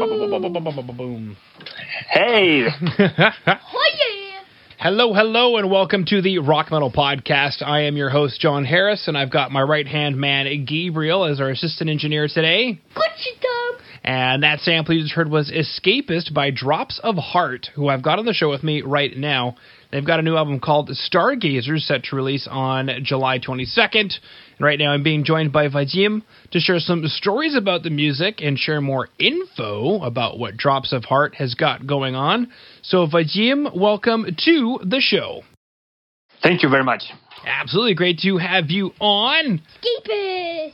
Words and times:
Boom. 0.00 1.36
Hey! 2.08 2.66
Hello, 4.78 5.12
hello, 5.12 5.58
and 5.58 5.70
welcome 5.70 6.06
to 6.06 6.22
the 6.22 6.38
Rock 6.38 6.70
Metal 6.70 6.90
Podcast. 6.90 7.60
I 7.60 7.82
am 7.82 7.98
your 7.98 8.08
host, 8.08 8.40
Jon 8.40 8.64
Harris, 8.64 9.08
and 9.08 9.18
I've 9.18 9.30
got 9.30 9.52
my 9.52 9.60
right 9.60 9.86
hand 9.86 10.16
man, 10.16 10.64
Gabriel, 10.64 11.26
as 11.26 11.38
our 11.38 11.50
assistant 11.50 11.90
engineer 11.90 12.28
today. 12.32 12.80
Gucci 14.10 14.16
dog. 14.16 14.34
And 14.34 14.42
that 14.42 14.60
sample 14.60 14.94
you 14.94 15.02
just 15.02 15.14
heard 15.14 15.30
was 15.30 15.50
Escapist 15.50 16.34
by 16.34 16.50
Drops 16.50 16.98
of 17.02 17.16
Heart, 17.16 17.68
who 17.74 17.88
I've 17.88 18.02
got 18.02 18.18
on 18.18 18.24
the 18.24 18.32
show 18.32 18.50
with 18.50 18.64
me 18.64 18.82
right 18.82 19.16
now. 19.16 19.56
They've 19.92 20.06
got 20.06 20.18
a 20.18 20.22
new 20.22 20.36
album 20.36 20.60
called 20.60 20.90
Stargazers 20.90 21.86
set 21.86 22.04
to 22.04 22.16
release 22.16 22.48
on 22.50 22.90
July 23.02 23.38
22nd. 23.38 23.94
And 23.94 24.60
right 24.60 24.78
now 24.78 24.92
I'm 24.92 25.02
being 25.02 25.24
joined 25.24 25.52
by 25.52 25.68
Vadim 25.68 26.22
to 26.50 26.60
share 26.60 26.78
some 26.78 27.06
stories 27.06 27.54
about 27.54 27.82
the 27.82 27.90
music 27.90 28.40
and 28.40 28.58
share 28.58 28.80
more 28.80 29.08
info 29.18 30.00
about 30.02 30.38
what 30.38 30.56
Drops 30.56 30.92
of 30.92 31.04
Heart 31.04 31.36
has 31.36 31.54
got 31.54 31.86
going 31.86 32.14
on. 32.14 32.50
So, 32.82 33.06
Vadim, 33.06 33.76
welcome 33.76 34.26
to 34.44 34.80
the 34.84 35.00
show. 35.00 35.42
thank 36.42 36.62
you 36.62 36.68
very 36.68 36.84
much. 36.84 37.02
Absolutely 37.46 37.94
great 37.94 38.18
to 38.20 38.38
have 38.38 38.70
you 38.70 38.92
on. 39.00 39.60
Escapist. 39.82 40.72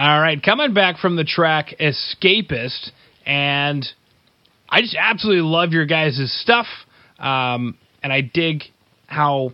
All 0.00 0.18
right, 0.18 0.42
coming 0.42 0.72
back 0.72 0.96
from 0.96 1.16
the 1.16 1.24
track 1.24 1.74
Escapist, 1.78 2.90
and 3.26 3.86
I 4.66 4.80
just 4.80 4.96
absolutely 4.98 5.42
love 5.42 5.72
your 5.72 5.84
guys' 5.84 6.32
stuff. 6.40 6.64
Um, 7.18 7.76
and 8.02 8.10
I 8.10 8.22
dig 8.22 8.62
how 9.08 9.52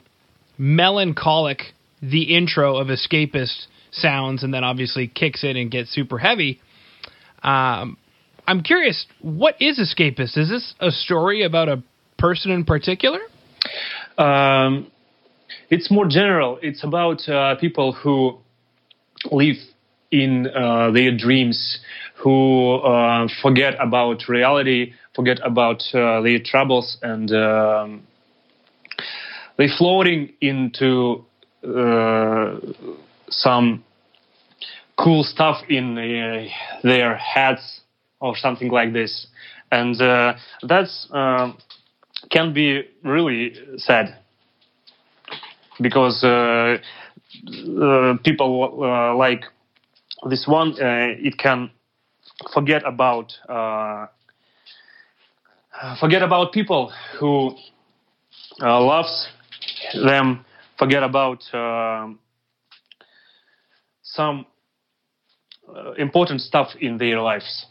melancholic 0.56 1.62
the 2.00 2.36
intro 2.36 2.77
of 2.77 2.86
Escapist 2.86 3.66
sounds, 3.91 4.45
and 4.45 4.55
then 4.55 4.62
obviously 4.62 5.09
kicks 5.09 5.42
in 5.42 5.56
and 5.56 5.69
gets 5.69 5.91
super 5.92 6.16
heavy. 6.16 6.60
Um, 7.42 7.97
I'm 8.47 8.62
curious, 8.62 9.05
what 9.20 9.60
is 9.60 9.81
Escapist? 9.81 10.38
Is 10.38 10.48
this 10.48 10.75
a 10.78 10.92
story 10.92 11.42
about 11.42 11.69
a 11.69 11.83
person 12.20 12.53
in 12.53 12.64
particular? 12.64 13.19
Um, 14.16 14.92
it's 15.70 15.91
more 15.91 16.06
general. 16.06 16.60
It's 16.62 16.84
about 16.84 17.28
uh, 17.28 17.56
people 17.56 17.94
who 17.94 18.38
live 19.33 19.56
in 20.11 20.47
uh, 20.49 20.91
their 20.91 21.17
dreams, 21.17 21.79
who 22.17 22.75
uh, 22.77 23.29
forget 23.43 23.75
about 23.81 24.29
reality, 24.29 24.93
forget 25.15 25.39
about 25.45 25.83
uh, 25.95 26.21
their 26.23 26.39
troubles, 26.39 26.99
and 27.03 27.31
um, 27.33 28.07
they're 29.57 29.69
floating 29.77 30.33
into 30.41 31.25
uh, 31.67 32.57
some 33.29 33.84
cool 34.97 35.23
stuff 35.25 35.62
in 35.69 35.99
uh, 35.99 36.45
their 36.83 37.17
heads 37.17 37.81
or 38.21 38.37
something 38.37 38.71
like 38.71 38.93
this, 38.93 39.27
and 39.71 40.01
uh, 40.01 40.34
that's. 40.62 41.09
um 41.12 41.57
can 42.31 42.53
be 42.53 42.83
really 43.05 43.53
sad 43.77 44.17
because 45.81 46.25
uh, 46.25 46.79
uh, 47.83 48.15
people 48.25 48.81
uh, 48.83 49.15
like 49.15 49.45
this 50.28 50.47
one 50.47 50.72
uh, 50.72 51.14
it 51.19 51.36
can 51.39 51.70
forget 52.53 52.83
about 52.86 53.33
uh, 53.48 54.06
forget 56.00 56.22
about 56.22 56.53
people 56.53 56.92
who 57.19 57.55
uh, 58.62 58.81
loves 58.81 59.28
them 59.94 60.44
forget 60.78 61.03
about 61.03 61.42
some 64.03 64.47
uh, 65.69 65.92
important 65.92 66.41
stuff 66.41 66.69
in 66.81 66.97
their 66.98 67.20
lives 67.20 67.67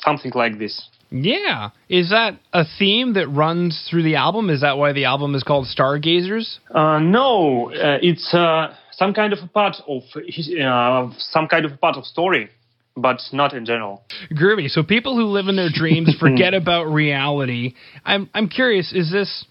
something 0.00 0.32
like 0.34 0.58
this 0.58 0.88
Yeah. 1.10 1.70
Is 1.90 2.08
that 2.08 2.38
a 2.54 2.64
theme 2.78 3.12
that 3.14 3.28
runs 3.28 3.86
through 3.90 4.02
the 4.02 4.16
album? 4.16 4.48
Is 4.48 4.62
that 4.62 4.78
why 4.78 4.92
the 4.92 5.04
album 5.04 5.34
is 5.34 5.42
called 5.42 5.66
Stargazers? 5.66 6.58
Uh, 6.74 7.00
no, 7.00 7.70
uh, 7.70 7.98
it's 8.00 8.32
uh, 8.32 8.74
some 8.92 9.14
kind 9.14 9.32
of 9.32 9.40
a 9.42 9.48
part 9.48 9.76
of 9.88 10.02
his, 10.26 10.54
uh, 10.54 11.10
some 11.18 11.48
kind 11.48 11.64
of 11.64 11.72
a 11.72 11.76
part 11.76 11.96
of 11.96 12.04
story, 12.04 12.50
but 12.96 13.20
not 13.32 13.54
in 13.54 13.64
general. 13.64 14.02
Groovy. 14.32 14.68
So 14.68 14.82
people 14.82 15.16
who 15.16 15.24
live 15.24 15.48
in 15.48 15.56
their 15.56 15.70
dreams 15.72 16.14
forget 16.20 16.54
about 16.54 16.84
reality. 16.84 17.74
I'm 18.04 18.30
I'm 18.34 18.48
curious. 18.48 18.92
Is 18.92 19.10
this 19.10 19.46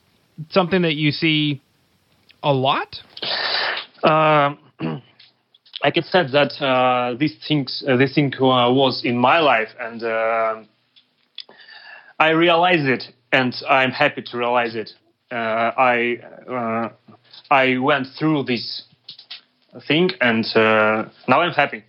something 0.50 0.84
that 0.84 0.96
you 0.96 1.12
see 1.12 1.62
a 2.44 2.53
lot? 2.53 2.97
Um 4.03 4.59
I 5.84 5.90
can 5.90 6.03
say 6.03 6.23
that 6.31 6.63
uh, 6.63 7.18
these 7.18 7.35
things, 7.47 7.84
uh, 7.88 7.97
this 7.97 8.13
thing 8.13 8.31
uh, 8.35 8.72
was 8.72 9.02
in 9.03 9.18
my 9.18 9.40
life, 9.40 9.69
and 9.79 10.03
uh, 10.03 10.62
I 12.19 12.29
realize 12.29 12.85
it, 12.85 13.03
and 13.31 13.53
I'm 13.68 13.90
happy 13.90 14.22
to 14.22 14.38
realize 14.38 14.75
it. 14.75 14.91
Uh, 15.31 15.35
I 15.35 16.18
uh, 16.47 16.90
I 17.50 17.78
went 17.79 18.08
through 18.19 18.44
this 18.44 18.84
thing, 19.88 20.09
and 20.20 20.46
uh, 20.56 21.09
now 21.28 21.42
I'm 21.42 21.54
happy 21.54 21.84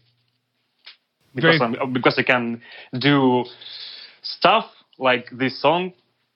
because 1.34 1.58
Very- 1.58 1.78
I'm, 1.78 1.92
because 1.92 2.16
I 2.18 2.22
can 2.22 2.62
do 2.98 3.44
stuff 4.22 4.66
like 4.98 5.28
this 5.32 5.60
song, 5.60 5.92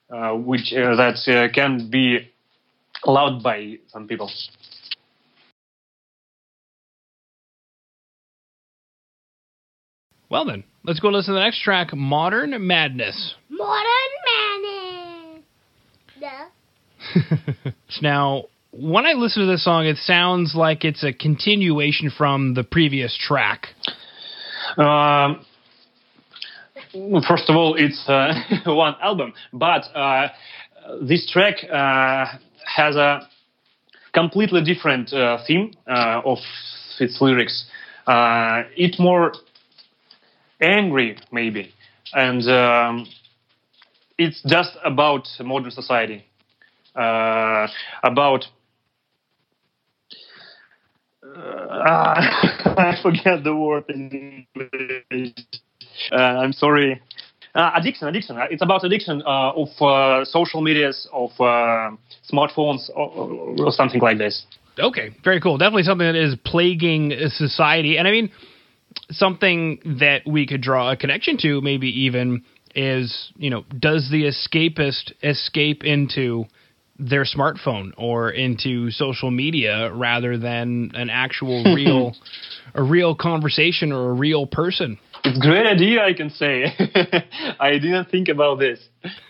uh, 0.09 0.31
which 0.31 0.73
uh, 0.73 0.95
that 0.95 1.17
uh, 1.27 1.53
can 1.53 1.89
be 1.89 2.29
loved 3.05 3.43
by 3.43 3.77
some 3.87 4.07
people. 4.07 4.29
Well 10.29 10.43
then, 10.43 10.65
let's 10.83 10.99
go 10.99 11.07
listen 11.07 11.33
to 11.33 11.39
the 11.39 11.43
next 11.43 11.61
track, 11.61 11.93
Modern 11.93 12.67
Madness. 12.67 13.35
Modern 13.49 13.85
Madness. 14.25 15.43
Yeah. 16.19 17.71
now, 18.01 18.45
when 18.79 19.07
I 19.07 19.13
listen 19.13 19.41
to 19.41 19.47
this 19.47 19.63
song, 19.63 19.85
it 19.85 19.97
sounds 19.97 20.53
like 20.53 20.85
it's 20.85 21.03
a 21.03 21.11
continuation 21.11 22.11
from 22.15 22.53
the 22.53 22.63
previous 22.63 23.17
track. 23.17 23.67
Um, 24.77 25.43
first 27.27 27.49
of 27.49 27.55
all, 27.55 27.73
it's 27.75 28.07
uh, 28.07 28.33
one 28.67 28.95
album, 29.01 29.33
but 29.51 29.83
uh, 29.95 30.27
this 31.01 31.27
track 31.31 31.55
uh, 31.63 32.25
has 32.75 32.95
a 32.95 33.21
completely 34.13 34.63
different 34.63 35.11
uh, 35.11 35.39
theme 35.47 35.73
uh, 35.87 36.21
of 36.23 36.37
its 36.99 37.19
lyrics. 37.19 37.65
Uh, 38.05 38.63
it's 38.75 38.99
more 38.99 39.33
angry, 40.61 41.17
maybe, 41.31 41.73
and 42.13 42.47
um, 42.47 43.07
it's 44.19 44.41
just 44.47 44.77
about 44.85 45.27
modern 45.39 45.71
society, 45.71 46.23
about. 46.95 48.45
Uh, 51.37 52.15
I 52.77 52.97
forget 53.01 53.43
the 53.43 53.55
word 53.55 53.85
in 53.89 54.45
English. 54.55 55.33
Uh, 56.11 56.15
I'm 56.15 56.53
sorry. 56.53 57.01
Uh, 57.53 57.71
addiction, 57.75 58.07
addiction. 58.07 58.37
It's 58.51 58.61
about 58.61 58.83
addiction 58.83 59.21
uh, 59.25 59.51
of 59.53 59.69
uh, 59.81 60.25
social 60.25 60.61
medias, 60.61 61.07
of 61.11 61.31
uh, 61.39 61.91
smartphones, 62.31 62.89
or, 62.95 63.09
or 63.65 63.71
something 63.71 64.01
like 64.01 64.17
this. 64.17 64.45
Okay, 64.79 65.15
very 65.23 65.41
cool. 65.41 65.57
Definitely 65.57 65.83
something 65.83 66.05
that 66.05 66.15
is 66.15 66.35
plaguing 66.45 67.13
society. 67.29 67.97
And 67.97 68.07
I 68.07 68.11
mean, 68.11 68.31
something 69.09 69.79
that 69.99 70.21
we 70.27 70.45
could 70.45 70.61
draw 70.61 70.91
a 70.91 70.97
connection 70.97 71.37
to, 71.39 71.61
maybe 71.61 71.87
even, 72.01 72.43
is, 72.75 73.31
you 73.37 73.49
know, 73.49 73.63
does 73.79 74.09
the 74.11 74.25
escapist 74.25 75.13
escape 75.23 75.83
into 75.83 76.45
their 76.99 77.25
smartphone 77.25 77.91
or 77.97 78.29
into 78.31 78.89
social 78.91 79.31
media 79.31 79.91
rather 79.93 80.37
than 80.37 80.91
an 80.93 81.09
actual 81.09 81.63
real 81.75 82.15
a 82.75 82.83
real 82.83 83.15
conversation 83.15 83.91
or 83.91 84.11
a 84.11 84.13
real 84.13 84.45
person? 84.45 84.97
It's 85.23 85.37
a 85.37 85.41
great 85.41 85.65
idea, 85.65 86.03
I 86.03 86.13
can 86.13 86.29
say. 86.29 86.65
I 87.59 87.71
didn't 87.71 88.09
think 88.09 88.29
about 88.29 88.59
this. 88.59 88.79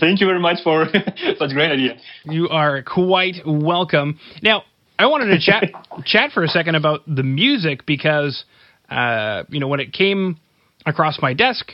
Thank 0.00 0.20
you 0.20 0.26
very 0.26 0.40
much 0.40 0.58
for 0.64 0.86
such 0.86 1.50
a 1.50 1.54
great 1.54 1.70
idea. 1.70 1.98
You 2.24 2.48
are 2.48 2.82
quite 2.82 3.36
welcome. 3.46 4.18
Now, 4.42 4.64
I 4.98 5.06
wanted 5.06 5.26
to 5.26 5.38
chat 5.40 5.70
chat 6.04 6.32
for 6.32 6.42
a 6.44 6.48
second 6.48 6.76
about 6.76 7.02
the 7.06 7.22
music 7.22 7.84
because 7.86 8.44
uh, 8.88 9.44
you 9.48 9.60
know 9.60 9.68
when 9.68 9.80
it 9.80 9.92
came 9.92 10.38
across 10.86 11.20
my 11.20 11.34
desk, 11.34 11.72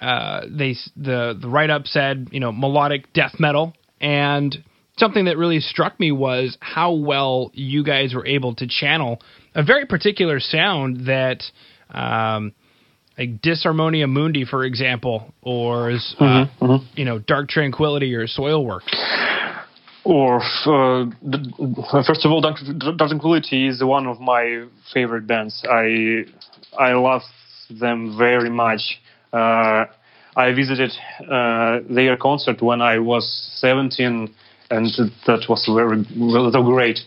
uh, 0.00 0.42
they 0.48 0.76
the 0.96 1.38
the 1.40 1.48
write 1.48 1.70
up 1.70 1.86
said 1.86 2.28
you 2.30 2.40
know 2.40 2.52
melodic 2.52 3.12
death 3.12 3.34
metal, 3.38 3.74
and 4.00 4.56
something 4.98 5.26
that 5.26 5.36
really 5.36 5.60
struck 5.60 5.98
me 5.98 6.12
was 6.12 6.56
how 6.60 6.92
well 6.92 7.50
you 7.54 7.84
guys 7.84 8.14
were 8.14 8.26
able 8.26 8.54
to 8.56 8.66
channel 8.66 9.20
a 9.54 9.62
very 9.62 9.86
particular 9.86 10.40
sound 10.40 11.06
that. 11.06 11.42
Um, 11.90 12.52
like 13.18 13.42
Disharmonia 13.42 14.08
Mundi, 14.08 14.44
for 14.44 14.64
example, 14.64 15.34
or 15.42 15.90
uh, 16.20 16.46
you 16.94 17.04
know 17.04 17.18
Dark 17.18 17.48
Tranquillity 17.48 18.14
or 18.14 18.28
Soilwork. 18.28 18.82
Or 20.04 20.36
uh, 20.36 21.10
first 22.06 22.24
of 22.24 22.30
all, 22.30 22.40
Dark 22.40 22.58
Dark 22.78 22.96
Tranquillity 22.96 23.66
is 23.66 23.82
one 23.82 24.06
of 24.06 24.20
my 24.20 24.66
favorite 24.94 25.26
bands. 25.26 25.64
I 25.68 26.26
I 26.78 26.92
love 26.92 27.22
them 27.68 28.16
very 28.16 28.50
much. 28.50 29.00
Uh, 29.32 29.86
I 30.36 30.52
visited 30.52 30.92
uh, 31.28 31.80
their 31.90 32.16
concert 32.16 32.62
when 32.62 32.80
I 32.80 32.98
was 32.98 33.24
17, 33.56 34.32
and 34.70 34.86
that 35.26 35.46
was 35.48 35.66
very 35.66 36.06
well, 36.16 36.50
great. 36.62 37.00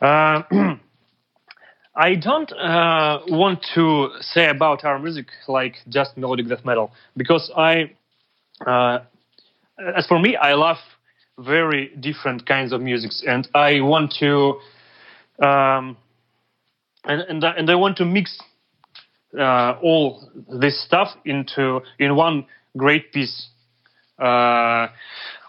Uh, 0.00 0.42
I 1.96 2.14
don't 2.14 2.52
uh, 2.52 3.20
want 3.26 3.64
to 3.74 4.10
say 4.20 4.48
about 4.48 4.84
our 4.84 4.98
music 4.98 5.28
like 5.48 5.76
just 5.88 6.16
melodic 6.16 6.48
death 6.48 6.64
metal 6.64 6.92
because 7.16 7.50
I, 7.56 7.90
uh, 8.66 8.98
as 9.96 10.06
for 10.06 10.18
me, 10.18 10.36
I 10.36 10.54
love 10.54 10.76
very 11.38 11.88
different 11.98 12.46
kinds 12.46 12.72
of 12.72 12.82
musics, 12.82 13.24
and 13.26 13.48
I 13.54 13.80
want 13.80 14.14
to, 14.20 14.60
um, 15.44 15.96
and 17.04 17.22
and 17.22 17.44
and 17.44 17.70
I 17.70 17.74
want 17.74 17.96
to 17.98 18.04
mix 18.04 18.38
uh, 19.38 19.78
all 19.82 20.28
this 20.60 20.82
stuff 20.84 21.08
into 21.24 21.80
in 21.98 22.16
one 22.16 22.46
great 22.76 23.12
piece. 23.12 23.48
Uh, 24.18 24.88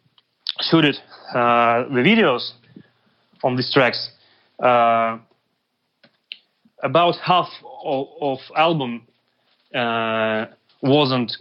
shooted 0.61 0.97
uh, 1.35 1.85
the 1.85 2.01
videos 2.01 2.53
on 3.45 3.57
these 3.57 3.73
tracks, 3.73 4.11
uh, 4.63 5.19
about 6.83 7.17
half 7.17 7.49
of, 7.85 8.09
of 8.21 8.39
album 8.57 9.07
wasn't 10.83 11.33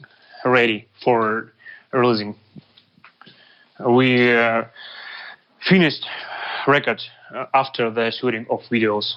ready 0.43 0.87
for 1.03 1.51
releasing. 1.91 2.35
We 3.85 4.33
finished 5.67 6.05
record 6.67 7.01
uh, 7.33 7.45
after 7.53 7.89
the 7.91 8.11
shooting 8.19 8.45
of 8.49 8.61
videos 8.71 9.15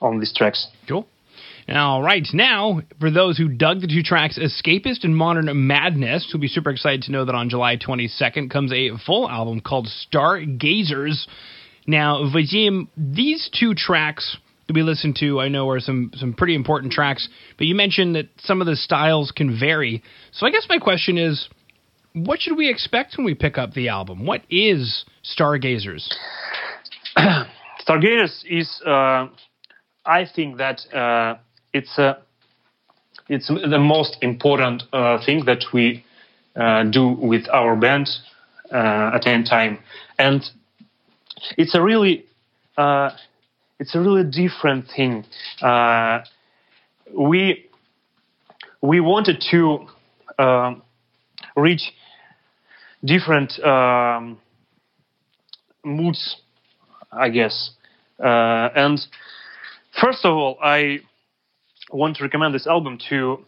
on 0.00 0.20
these 0.20 0.32
tracks. 0.34 0.68
Cool. 0.88 1.06
All 1.66 2.02
right, 2.02 2.26
now 2.34 2.82
for 3.00 3.10
those 3.10 3.38
who 3.38 3.48
dug 3.48 3.80
the 3.80 3.86
two 3.86 4.02
tracks, 4.02 4.38
"Escapist" 4.38 5.02
and 5.02 5.16
"Modern 5.16 5.48
Madness," 5.66 6.28
who'll 6.30 6.40
be 6.40 6.48
super 6.48 6.70
excited 6.70 7.02
to 7.02 7.12
know 7.12 7.24
that 7.24 7.34
on 7.34 7.48
July 7.48 7.78
22nd 7.78 8.50
comes 8.50 8.70
a 8.70 8.90
full 9.06 9.28
album 9.28 9.60
called 9.60 9.88
"Stargazers." 9.88 11.26
Now, 11.86 12.30
Vadim, 12.34 12.88
these 12.96 13.48
two 13.58 13.74
tracks 13.74 14.36
we 14.72 14.82
listened 14.82 15.16
to, 15.20 15.40
I 15.40 15.48
know 15.48 15.68
are 15.68 15.80
some 15.80 16.10
some 16.14 16.32
pretty 16.32 16.54
important 16.54 16.92
tracks, 16.92 17.28
but 17.58 17.66
you 17.66 17.74
mentioned 17.74 18.14
that 18.14 18.28
some 18.38 18.60
of 18.60 18.66
the 18.66 18.76
styles 18.76 19.30
can 19.30 19.58
vary. 19.58 20.02
So 20.32 20.46
I 20.46 20.50
guess 20.50 20.66
my 20.68 20.78
question 20.78 21.18
is, 21.18 21.48
what 22.14 22.40
should 22.40 22.56
we 22.56 22.70
expect 22.70 23.16
when 23.16 23.26
we 23.26 23.34
pick 23.34 23.58
up 23.58 23.74
the 23.74 23.88
album? 23.88 24.24
What 24.24 24.42
is 24.48 25.04
Stargazers? 25.22 26.08
Stargazers 27.80 28.44
is, 28.48 28.80
uh, 28.86 29.28
I 30.06 30.24
think 30.34 30.58
that 30.58 30.80
uh, 30.94 31.38
it's 31.72 31.98
a, 31.98 32.18
it's 33.28 33.48
the 33.48 33.78
most 33.78 34.16
important 34.22 34.84
uh, 34.92 35.18
thing 35.24 35.44
that 35.46 35.64
we 35.72 36.04
uh, 36.56 36.84
do 36.84 37.08
with 37.08 37.48
our 37.52 37.74
band 37.76 38.08
uh, 38.72 39.10
at 39.14 39.26
any 39.26 39.44
time, 39.44 39.78
and 40.18 40.42
it's 41.58 41.74
a 41.74 41.82
really, 41.82 42.26
uh, 42.78 43.10
it's 43.78 43.94
a 43.94 44.00
really 44.00 44.24
different 44.24 44.86
thing. 44.94 45.24
we 47.12 47.66
we 48.80 49.00
wanted 49.00 49.42
to 49.50 49.86
reach 51.56 51.92
different 53.04 53.58
um, 53.64 54.38
moods, 55.84 56.36
I 57.12 57.28
guess. 57.28 57.70
Uh, 58.18 58.68
and 58.74 59.00
first 60.00 60.24
of 60.24 60.34
all, 60.34 60.58
I 60.62 61.00
want 61.92 62.16
to 62.16 62.24
recommend 62.24 62.54
this 62.54 62.66
album 62.66 62.98
to 63.10 63.44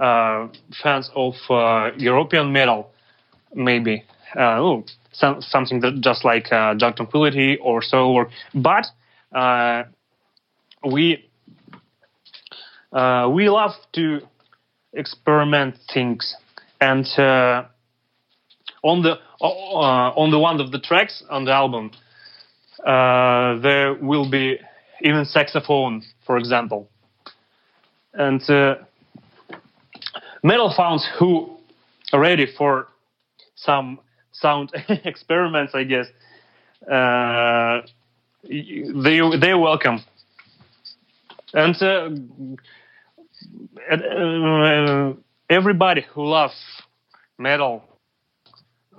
uh, 0.00 0.48
fans 0.82 1.10
of 1.14 1.34
uh, 1.48 1.90
European 1.96 2.52
metal, 2.52 2.90
maybe. 3.54 4.04
Uh, 4.36 4.58
oh, 4.58 4.84
some, 5.12 5.40
something 5.40 5.80
that 5.80 6.00
just 6.00 6.24
like 6.24 6.52
uh, 6.52 6.74
Dark 6.74 6.96
Tranquillity 6.96 7.56
or 7.58 7.80
Soilwork. 7.80 8.30
But 8.54 8.86
uh, 9.34 9.84
we 10.84 11.24
uh, 12.92 13.28
we 13.32 13.48
love 13.48 13.72
to 13.94 14.20
experiment 14.92 15.76
things. 15.92 16.36
And 16.80 17.06
on 18.84 19.02
the 19.02 19.18
uh, 19.40 20.12
on 20.14 20.30
the 20.30 20.38
one 20.38 20.60
of 20.60 20.70
the 20.70 20.78
tracks 20.78 21.24
on 21.30 21.44
the 21.44 21.52
album, 21.52 21.90
uh, 22.86 23.58
there 23.60 23.94
will 23.94 24.30
be 24.30 24.58
even 25.02 25.24
saxophone, 25.24 26.02
for 26.26 26.36
example, 26.36 26.88
and 28.12 28.42
uh, 28.48 28.76
metal 30.42 30.72
fans 30.76 31.06
who 31.18 31.56
are 32.12 32.20
ready 32.20 32.46
for 32.46 32.88
some 33.56 33.98
sound 34.32 34.70
experiments, 35.04 35.74
I 35.74 35.84
guess, 35.84 36.06
uh, 36.90 37.80
they 38.48 39.20
they're 39.40 39.58
welcome. 39.58 40.00
And 41.52 41.76
uh, 41.80 42.08
uh, 43.92 45.12
everybody 45.48 46.04
who 46.12 46.26
loves 46.26 46.54
metal 47.38 47.82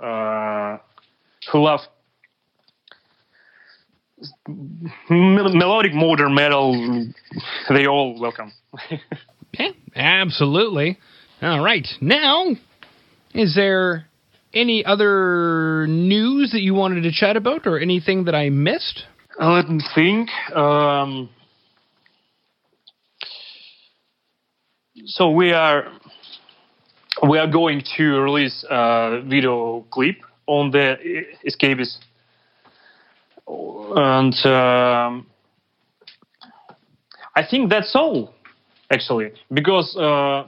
uh, 0.01 0.77
who 1.51 1.63
loves 1.63 1.87
melodic 5.09 5.93
modern 5.93 6.33
metal, 6.33 7.11
they 7.69 7.85
all 7.85 8.19
welcome. 8.19 8.51
yeah, 9.59 9.71
absolutely. 9.95 10.97
All 11.41 11.63
right. 11.63 11.87
Now, 12.01 12.47
is 13.33 13.55
there 13.55 14.07
any 14.53 14.85
other 14.85 15.85
news 15.87 16.51
that 16.51 16.61
you 16.61 16.73
wanted 16.73 17.01
to 17.01 17.11
chat 17.11 17.35
about 17.35 17.67
or 17.67 17.79
anything 17.79 18.25
that 18.25 18.35
I 18.35 18.49
missed? 18.49 19.03
Let 19.37 19.69
me 19.69 19.83
think. 19.93 20.29
Um, 20.55 21.29
so 25.05 25.29
we 25.29 25.51
are 25.51 25.91
we 27.27 27.37
are 27.37 27.47
going 27.47 27.83
to 27.97 28.03
release 28.21 28.63
a 28.69 29.21
video 29.25 29.85
clip 29.91 30.15
on 30.47 30.71
the 30.71 30.95
escapist 31.45 31.97
and 33.47 34.33
um, 34.45 35.27
i 37.35 37.43
think 37.49 37.69
that's 37.69 37.95
all 37.95 38.33
actually 38.89 39.31
because 39.53 39.95
uh, 39.97 40.47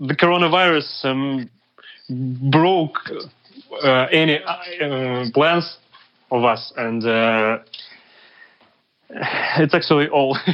the 0.00 0.14
coronavirus 0.14 1.04
um, 1.04 1.50
broke 2.50 2.98
uh, 3.82 4.06
any 4.10 4.38
uh, 4.42 5.24
plans 5.32 5.78
of 6.38 6.44
us 6.44 6.72
and 6.76 7.04
uh, 7.04 7.58
it's 9.58 9.74
actually 9.74 10.08
all 10.08 10.36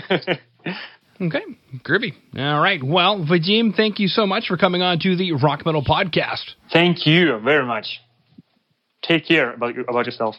Okay, 1.22 1.42
groovy. 1.84 2.14
All 2.34 2.60
right. 2.60 2.82
Well, 2.82 3.18
Vadim, 3.18 3.76
thank 3.76 3.99
you 3.99 4.08
so 4.08 4.26
much 4.26 4.46
for 4.49 4.56
coming 4.56 4.80
on 4.80 4.99
to 5.00 5.16
the 5.16 5.32
Rock 5.32 5.66
Metal 5.66 5.84
Podcast. 5.84 6.54
Thank 6.72 7.06
you 7.06 7.38
very 7.40 7.66
much. 7.66 8.00
Take 9.02 9.26
care 9.26 9.52
about, 9.52 9.75
about 9.87 10.06
yourself. 10.06 10.37